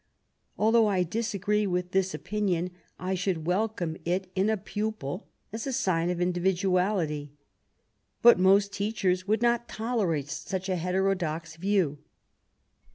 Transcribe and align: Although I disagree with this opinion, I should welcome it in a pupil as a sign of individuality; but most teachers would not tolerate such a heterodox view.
Although 0.57 0.87
I 0.87 1.03
disagree 1.03 1.67
with 1.67 1.91
this 1.91 2.15
opinion, 2.15 2.71
I 2.97 3.13
should 3.13 3.45
welcome 3.45 3.97
it 4.03 4.31
in 4.33 4.49
a 4.49 4.57
pupil 4.57 5.27
as 5.53 5.67
a 5.67 5.71
sign 5.71 6.09
of 6.09 6.19
individuality; 6.19 7.33
but 8.23 8.39
most 8.39 8.73
teachers 8.73 9.27
would 9.27 9.43
not 9.43 9.69
tolerate 9.69 10.29
such 10.29 10.69
a 10.69 10.75
heterodox 10.75 11.55
view. 11.55 11.99